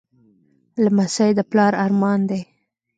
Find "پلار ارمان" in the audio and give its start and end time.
1.51-2.19